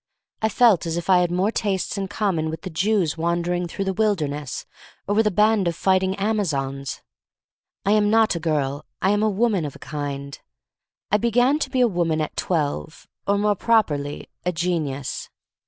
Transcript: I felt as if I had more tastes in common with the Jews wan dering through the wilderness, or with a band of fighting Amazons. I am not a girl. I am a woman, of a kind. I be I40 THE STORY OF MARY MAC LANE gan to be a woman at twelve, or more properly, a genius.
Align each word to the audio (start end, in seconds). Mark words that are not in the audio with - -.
I 0.41 0.49
felt 0.49 0.87
as 0.87 0.97
if 0.97 1.11
I 1.11 1.19
had 1.19 1.29
more 1.29 1.51
tastes 1.51 1.95
in 1.95 2.07
common 2.07 2.49
with 2.49 2.63
the 2.63 2.71
Jews 2.71 3.19
wan 3.19 3.43
dering 3.43 3.67
through 3.67 3.85
the 3.85 3.93
wilderness, 3.93 4.65
or 5.07 5.13
with 5.13 5.27
a 5.27 5.29
band 5.29 5.67
of 5.67 5.75
fighting 5.75 6.15
Amazons. 6.15 7.03
I 7.85 7.91
am 7.91 8.09
not 8.09 8.33
a 8.33 8.39
girl. 8.39 8.83
I 8.99 9.11
am 9.11 9.21
a 9.21 9.29
woman, 9.29 9.63
of 9.63 9.75
a 9.75 9.85
kind. 9.85 10.39
I 11.11 11.17
be 11.17 11.29
I40 11.29 11.29
THE 11.29 11.29
STORY 11.29 11.29
OF 11.29 11.29
MARY 11.29 11.29
MAC 11.29 11.35
LANE 11.35 11.53
gan 11.55 11.59
to 11.59 11.69
be 11.69 11.81
a 11.81 11.95
woman 11.99 12.21
at 12.21 12.35
twelve, 12.35 13.07
or 13.27 13.37
more 13.37 13.55
properly, 13.55 14.29
a 14.43 14.51
genius. 14.51 15.29